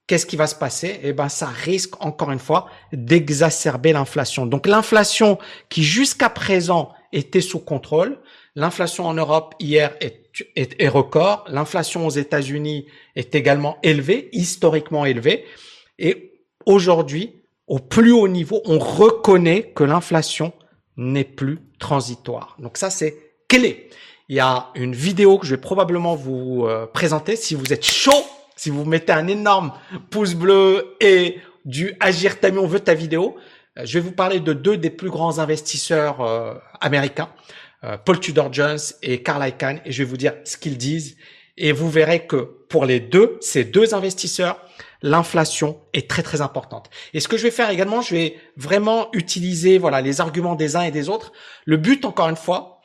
qu'est-ce 0.08 0.26
qui 0.26 0.36
va 0.36 0.48
se 0.48 0.56
passer? 0.56 1.00
Eh 1.04 1.14
ben, 1.14 1.30
ça 1.30 1.48
risque 1.48 2.04
encore 2.04 2.32
une 2.32 2.40
fois 2.40 2.68
d'exacerber 2.94 3.94
l'inflation. 3.94 4.46
Donc, 4.46 4.68
l'inflation 4.68 5.40
qui 5.70 5.84
jusqu'à 5.84 6.30
présent 6.30 6.94
était 7.12 7.42
sous 7.42 7.60
contrôle, 7.60 8.20
l'inflation 8.56 9.08
en 9.08 9.14
Europe 9.14 9.56
hier 9.60 9.96
est, 10.02 10.26
est, 10.56 10.76
est 10.80 10.88
record, 10.88 11.46
l'inflation 11.48 12.06
aux 12.06 12.12
États-Unis 12.12 12.88
est 13.16 13.34
également 13.36 13.78
élevée, 13.84 14.30
historiquement 14.32 15.06
élevée, 15.06 15.46
et 16.00 16.44
aujourd'hui, 16.66 17.42
au 17.68 17.80
plus 17.80 18.12
haut 18.12 18.28
niveau, 18.28 18.62
on 18.66 18.80
reconnaît 18.80 19.72
que 19.76 19.84
l'inflation 19.84 20.54
n'est 20.98 21.24
plus 21.24 21.60
transitoire. 21.80 22.56
Donc 22.60 22.78
ça, 22.78 22.90
c'est 22.90 23.18
clé. 23.48 23.90
Il 24.30 24.36
y 24.36 24.40
a 24.40 24.70
une 24.76 24.96
vidéo 24.96 25.38
que 25.38 25.46
je 25.46 25.56
vais 25.56 25.62
probablement 25.62 26.16
vous 26.16 26.66
euh, 26.66 26.88
présenter. 26.88 27.36
Si 27.36 27.54
vous 27.54 27.74
êtes 27.74 27.86
chaud, 27.86 28.26
si 28.56 28.70
vous 28.70 28.86
mettez 28.86 29.12
un 29.12 29.28
énorme 29.28 29.72
pouce 30.10 30.34
bleu 30.34 30.96
et 31.00 31.38
du 31.66 31.94
Agir 32.00 32.40
Tamion 32.40 32.66
veut 32.66 32.80
ta 32.80 32.94
vidéo, 32.94 33.36
euh, 33.78 33.86
je 33.86 34.00
vais 34.00 34.06
vous 34.06 34.12
parler 34.12 34.40
de 34.40 34.54
deux 34.54 34.78
des 34.78 34.90
plus 34.90 35.10
grands 35.10 35.40
investisseurs 35.40 36.22
euh, 36.22 36.56
américains, 36.82 37.30
Paul 38.04 38.20
Tudor 38.20 38.52
Jones 38.52 38.80
et 39.04 39.22
Carl 39.22 39.48
Icahn, 39.48 39.80
et 39.86 39.92
je 39.92 40.02
vais 40.02 40.10
vous 40.10 40.18
dire 40.18 40.34
ce 40.44 40.58
qu'ils 40.58 40.76
disent. 40.76 41.18
Et 41.56 41.72
vous 41.72 41.88
verrez 41.88 42.26
que 42.26 42.65
pour 42.76 42.86
les 42.86 43.00
deux, 43.00 43.38
ces 43.40 43.64
deux 43.64 43.94
investisseurs, 43.94 44.58
l'inflation 45.02 45.80
est 45.94 46.10
très 46.10 46.24
très 46.24 46.42
importante. 46.42 46.90
Et 47.14 47.22
ce 47.22 47.30
que 47.30 47.38
je 47.38 47.44
vais 47.44 47.52
faire 47.52 47.70
également, 47.70 48.02
je 48.02 48.14
vais 48.14 48.36
vraiment 48.58 49.08
utiliser 49.14 49.78
voilà 49.78 50.02
les 50.02 50.20
arguments 50.20 50.56
des 50.56 50.76
uns 50.76 50.82
et 50.82 50.92
des 50.92 51.08
autres. 51.08 51.32
Le 51.64 51.78
but, 51.78 52.04
encore 52.04 52.28
une 52.28 52.36
fois, 52.36 52.82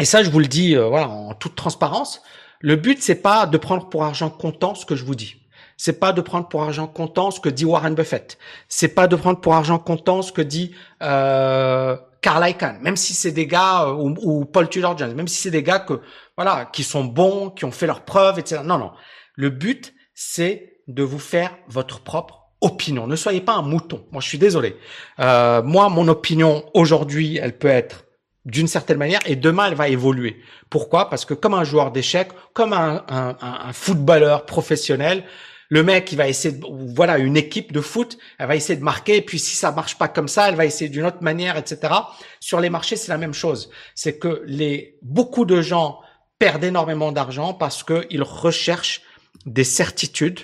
et 0.00 0.06
ça 0.06 0.22
je 0.22 0.30
vous 0.30 0.38
le 0.38 0.46
dis 0.46 0.74
euh, 0.74 0.86
voilà 0.88 1.10
en 1.10 1.34
toute 1.34 1.56
transparence, 1.56 2.22
le 2.60 2.76
but 2.76 3.02
c'est 3.02 3.20
pas 3.20 3.44
de 3.44 3.58
prendre 3.58 3.90
pour 3.90 4.02
argent 4.02 4.30
comptant 4.30 4.74
ce 4.74 4.86
que 4.86 4.96
je 4.96 5.04
vous 5.04 5.14
dis. 5.14 5.36
C'est 5.76 6.00
pas 6.00 6.14
de 6.14 6.22
prendre 6.22 6.48
pour 6.48 6.62
argent 6.62 6.86
comptant 6.86 7.30
ce 7.30 7.38
que 7.38 7.50
dit 7.50 7.66
Warren 7.66 7.94
Buffett. 7.94 8.38
C'est 8.70 8.94
pas 8.94 9.08
de 9.08 9.14
prendre 9.14 9.42
pour 9.42 9.52
argent 9.54 9.78
comptant 9.78 10.22
ce 10.22 10.32
que 10.32 10.40
dit 10.40 10.74
euh, 11.02 11.98
Carl 12.22 12.48
Icahn, 12.48 12.78
même 12.80 12.96
si 12.96 13.12
c'est 13.12 13.30
des 13.30 13.46
gars 13.46 13.84
euh, 13.84 13.92
ou, 13.92 14.14
ou, 14.22 14.44
Paul 14.46 14.70
Tudor 14.70 14.96
Jones, 14.96 15.14
même 15.14 15.28
si 15.28 15.40
c'est 15.40 15.50
des 15.50 15.62
gars 15.62 15.80
que 15.80 16.00
voilà 16.36 16.64
qui 16.72 16.82
sont 16.82 17.04
bons, 17.04 17.50
qui 17.50 17.66
ont 17.66 17.70
fait 17.70 17.86
leurs 17.86 18.06
preuves, 18.06 18.38
etc. 18.38 18.62
Non 18.64 18.78
non. 18.78 18.92
Le 19.38 19.50
but 19.50 19.94
c'est 20.14 20.80
de 20.88 21.04
vous 21.04 21.20
faire 21.20 21.56
votre 21.68 22.00
propre 22.00 22.50
opinion. 22.60 23.06
Ne 23.06 23.14
soyez 23.14 23.40
pas 23.40 23.54
un 23.54 23.62
mouton. 23.62 24.04
Moi, 24.10 24.20
je 24.20 24.26
suis 24.26 24.38
désolé. 24.38 24.74
Euh, 25.20 25.62
moi, 25.62 25.88
mon 25.90 26.08
opinion 26.08 26.64
aujourd'hui, 26.74 27.38
elle 27.40 27.56
peut 27.56 27.68
être 27.68 28.06
d'une 28.46 28.66
certaine 28.66 28.98
manière 28.98 29.20
et 29.26 29.36
demain, 29.36 29.68
elle 29.68 29.76
va 29.76 29.88
évoluer. 29.88 30.42
Pourquoi? 30.70 31.08
Parce 31.08 31.24
que 31.24 31.34
comme 31.34 31.54
un 31.54 31.62
joueur 31.62 31.92
d'échecs, 31.92 32.30
comme 32.52 32.72
un, 32.72 33.04
un, 33.08 33.72
footballeur 33.72 34.44
professionnel, 34.44 35.22
le 35.68 35.84
mec, 35.84 36.10
il 36.10 36.16
va 36.16 36.26
essayer 36.26 36.56
de, 36.56 36.66
voilà, 36.96 37.18
une 37.18 37.36
équipe 37.36 37.70
de 37.70 37.80
foot, 37.80 38.18
elle 38.40 38.48
va 38.48 38.56
essayer 38.56 38.76
de 38.76 38.82
marquer, 38.82 39.18
et 39.18 39.22
puis 39.22 39.38
si 39.38 39.54
ça 39.54 39.70
marche 39.70 39.98
pas 39.98 40.08
comme 40.08 40.26
ça, 40.26 40.48
elle 40.48 40.56
va 40.56 40.64
essayer 40.64 40.90
d'une 40.90 41.04
autre 41.04 41.22
manière, 41.22 41.56
etc. 41.56 41.92
Sur 42.40 42.58
les 42.58 42.70
marchés, 42.70 42.96
c'est 42.96 43.12
la 43.12 43.18
même 43.18 43.34
chose. 43.34 43.70
C'est 43.94 44.18
que 44.18 44.42
les, 44.46 44.98
beaucoup 45.02 45.44
de 45.44 45.60
gens 45.60 46.00
perdent 46.40 46.64
énormément 46.64 47.12
d'argent 47.12 47.54
parce 47.54 47.84
qu'ils 47.84 48.22
recherchent 48.22 49.02
des 49.46 49.64
certitudes, 49.64 50.40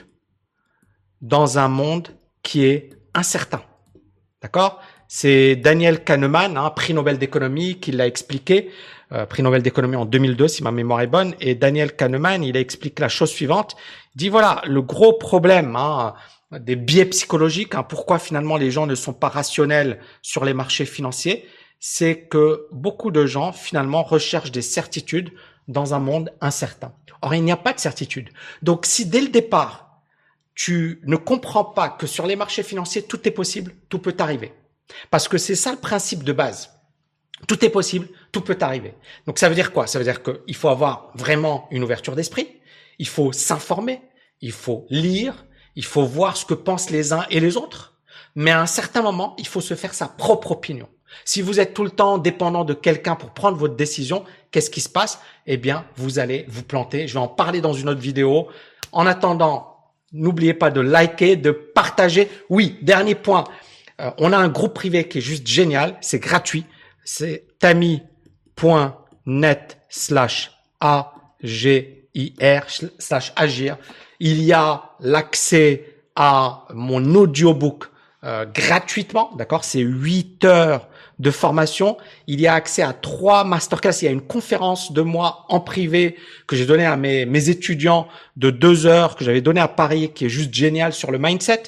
dans 1.20 1.58
un 1.58 1.68
monde 1.68 2.08
qui 2.42 2.64
est 2.64 2.90
incertain. 3.14 3.62
D'accord? 4.42 4.80
C'est 5.08 5.56
Daniel 5.56 6.04
Kahneman, 6.04 6.56
hein, 6.56 6.70
prix 6.70 6.92
Nobel 6.92 7.18
d'économie, 7.18 7.80
qui 7.80 7.92
l'a 7.92 8.06
expliqué, 8.06 8.70
euh, 9.12 9.26
prix 9.26 9.42
Nobel 9.42 9.62
d'économie 9.62 9.96
en 9.96 10.04
2002, 10.04 10.48
si 10.48 10.62
ma 10.62 10.70
mémoire 10.70 11.00
est 11.00 11.06
bonne. 11.06 11.34
Et 11.40 11.54
Daniel 11.54 11.94
Kahneman, 11.94 12.42
il 12.42 12.56
explique 12.56 12.98
la 12.98 13.08
chose 13.08 13.30
suivante. 13.30 13.76
Il 14.14 14.18
dit 14.18 14.28
voilà, 14.28 14.62
le 14.66 14.82
gros 14.82 15.12
problème 15.14 15.76
hein, 15.76 16.14
des 16.50 16.76
biais 16.76 17.06
psychologiques, 17.06 17.74
hein, 17.74 17.82
pourquoi 17.82 18.18
finalement 18.18 18.56
les 18.56 18.70
gens 18.70 18.86
ne 18.86 18.94
sont 18.94 19.12
pas 19.12 19.28
rationnels 19.28 20.00
sur 20.22 20.44
les 20.44 20.54
marchés 20.54 20.86
financiers, 20.86 21.46
c'est 21.80 22.28
que 22.28 22.66
beaucoup 22.72 23.10
de 23.10 23.26
gens 23.26 23.52
finalement 23.52 24.02
recherchent 24.02 24.52
des 24.52 24.62
certitudes 24.62 25.32
dans 25.68 25.94
un 25.94 26.00
monde 26.00 26.30
incertain. 26.40 26.92
Or, 27.24 27.34
il 27.34 27.42
n'y 27.42 27.52
a 27.52 27.56
pas 27.56 27.72
de 27.72 27.80
certitude. 27.80 28.28
Donc, 28.60 28.84
si 28.84 29.06
dès 29.06 29.22
le 29.22 29.28
départ, 29.28 30.02
tu 30.54 31.00
ne 31.04 31.16
comprends 31.16 31.64
pas 31.64 31.88
que 31.88 32.06
sur 32.06 32.26
les 32.26 32.36
marchés 32.36 32.62
financiers, 32.62 33.02
tout 33.02 33.26
est 33.26 33.30
possible, 33.30 33.74
tout 33.88 33.98
peut 33.98 34.14
arriver. 34.18 34.52
Parce 35.10 35.26
que 35.26 35.38
c'est 35.38 35.54
ça 35.54 35.72
le 35.72 35.78
principe 35.78 36.22
de 36.22 36.34
base. 36.34 36.70
Tout 37.48 37.64
est 37.64 37.70
possible, 37.70 38.08
tout 38.30 38.42
peut 38.42 38.58
arriver. 38.60 38.94
Donc 39.26 39.38
ça 39.38 39.48
veut 39.48 39.54
dire 39.54 39.72
quoi? 39.72 39.86
Ça 39.86 39.98
veut 39.98 40.04
dire 40.04 40.22
qu'il 40.22 40.54
faut 40.54 40.68
avoir 40.68 41.12
vraiment 41.14 41.66
une 41.70 41.82
ouverture 41.82 42.14
d'esprit, 42.14 42.60
il 42.98 43.08
faut 43.08 43.32
s'informer, 43.32 44.02
il 44.42 44.52
faut 44.52 44.86
lire, 44.90 45.46
il 45.76 45.84
faut 45.84 46.04
voir 46.04 46.36
ce 46.36 46.44
que 46.44 46.52
pensent 46.52 46.90
les 46.90 47.14
uns 47.14 47.24
et 47.30 47.40
les 47.40 47.56
autres, 47.56 47.98
mais 48.34 48.50
à 48.50 48.60
un 48.60 48.66
certain 48.66 49.00
moment, 49.00 49.34
il 49.38 49.46
faut 49.46 49.62
se 49.62 49.74
faire 49.74 49.94
sa 49.94 50.08
propre 50.08 50.52
opinion. 50.52 50.90
Si 51.24 51.42
vous 51.42 51.60
êtes 51.60 51.74
tout 51.74 51.84
le 51.84 51.90
temps 51.90 52.18
dépendant 52.18 52.64
de 52.64 52.74
quelqu'un 52.74 53.16
pour 53.16 53.30
prendre 53.30 53.56
votre 53.56 53.76
décision, 53.76 54.24
qu'est-ce 54.50 54.70
qui 54.70 54.80
se 54.80 54.88
passe? 54.88 55.20
Eh 55.46 55.56
bien, 55.56 55.84
vous 55.96 56.18
allez 56.18 56.44
vous 56.48 56.62
planter. 56.62 57.08
Je 57.08 57.14
vais 57.14 57.20
en 57.20 57.28
parler 57.28 57.60
dans 57.60 57.72
une 57.72 57.88
autre 57.88 58.00
vidéo. 58.00 58.48
En 58.92 59.06
attendant, 59.06 59.76
n'oubliez 60.12 60.54
pas 60.54 60.70
de 60.70 60.80
liker, 60.80 61.36
de 61.36 61.50
partager. 61.50 62.28
Oui, 62.48 62.78
dernier 62.82 63.14
point. 63.14 63.44
Euh, 64.00 64.10
on 64.18 64.32
a 64.32 64.38
un 64.38 64.48
groupe 64.48 64.74
privé 64.74 65.08
qui 65.08 65.18
est 65.18 65.22
juste 65.22 65.46
génial. 65.46 65.96
C'est 66.00 66.18
gratuit. 66.18 66.64
C'est 67.04 67.44
tami.net 67.58 69.78
slash 69.88 70.52
A-G-I-R 70.80 72.64
slash 72.98 73.32
agir. 73.36 73.76
Il 74.20 74.42
y 74.42 74.52
a 74.52 74.90
l'accès 75.00 75.94
à 76.16 76.64
mon 76.72 77.14
audiobook 77.14 77.84
euh, 78.24 78.46
gratuitement, 78.46 79.32
d'accord? 79.36 79.64
C'est 79.64 79.80
8 79.80 80.44
heures 80.44 80.88
de 81.24 81.30
formation. 81.30 81.96
Il 82.28 82.40
y 82.40 82.46
a 82.46 82.54
accès 82.54 82.82
à 82.82 82.92
trois 82.92 83.42
masterclass. 83.44 84.02
Il 84.02 84.04
y 84.04 84.08
a 84.08 84.12
une 84.12 84.20
conférence 84.20 84.92
de 84.92 85.00
moi 85.00 85.46
en 85.48 85.58
privé 85.58 86.16
que 86.46 86.54
j'ai 86.54 86.66
donné 86.66 86.84
à 86.84 86.96
mes, 86.96 87.24
mes 87.24 87.48
étudiants 87.48 88.06
de 88.36 88.50
deux 88.50 88.86
heures 88.86 89.16
que 89.16 89.24
j'avais 89.24 89.40
donné 89.40 89.60
à 89.60 89.68
Paris, 89.68 90.12
qui 90.14 90.26
est 90.26 90.28
juste 90.28 90.54
génial 90.54 90.92
sur 90.92 91.10
le 91.10 91.18
mindset. 91.18 91.64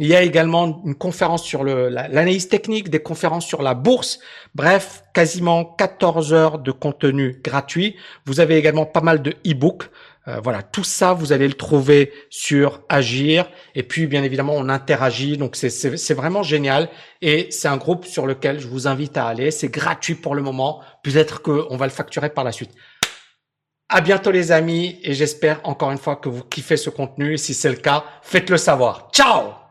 Il 0.00 0.06
y 0.06 0.16
a 0.16 0.22
également 0.22 0.82
une 0.86 0.94
conférence 0.94 1.44
sur 1.44 1.62
l'analyse 1.62 2.48
technique, 2.48 2.88
des 2.88 3.00
conférences 3.00 3.44
sur 3.44 3.60
la 3.60 3.74
bourse. 3.74 4.18
Bref, 4.54 5.04
quasiment 5.12 5.66
14 5.66 6.32
heures 6.32 6.58
de 6.58 6.72
contenu 6.72 7.38
gratuit. 7.44 7.96
Vous 8.24 8.40
avez 8.40 8.56
également 8.56 8.86
pas 8.86 9.02
mal 9.02 9.20
de 9.20 9.32
e-books. 9.46 9.90
Euh, 10.26 10.40
voilà, 10.42 10.62
tout 10.62 10.84
ça, 10.84 11.12
vous 11.12 11.34
allez 11.34 11.46
le 11.46 11.52
trouver 11.52 12.14
sur 12.30 12.80
Agir. 12.88 13.50
Et 13.74 13.82
puis, 13.82 14.06
bien 14.06 14.24
évidemment, 14.24 14.54
on 14.56 14.70
interagit. 14.70 15.36
Donc, 15.36 15.54
c'est 15.54 16.14
vraiment 16.14 16.42
génial. 16.42 16.88
Et 17.20 17.48
c'est 17.50 17.68
un 17.68 17.76
groupe 17.76 18.06
sur 18.06 18.26
lequel 18.26 18.58
je 18.58 18.68
vous 18.68 18.88
invite 18.88 19.18
à 19.18 19.26
aller. 19.26 19.50
C'est 19.50 19.68
gratuit 19.68 20.14
pour 20.14 20.34
le 20.34 20.40
moment. 20.40 20.80
Peut-être 21.02 21.42
qu'on 21.42 21.76
va 21.76 21.84
le 21.84 21.92
facturer 21.92 22.30
par 22.30 22.44
la 22.44 22.52
suite. 22.52 22.72
À 23.90 24.00
bientôt, 24.00 24.30
les 24.30 24.50
amis. 24.50 24.98
Et 25.02 25.12
j'espère 25.12 25.60
encore 25.64 25.90
une 25.90 25.98
fois 25.98 26.16
que 26.16 26.30
vous 26.30 26.42
kiffez 26.42 26.78
ce 26.78 26.88
contenu. 26.88 27.36
Si 27.36 27.52
c'est 27.52 27.68
le 27.68 27.76
cas, 27.76 28.02
faites-le 28.22 28.56
savoir. 28.56 29.10
Ciao 29.12 29.69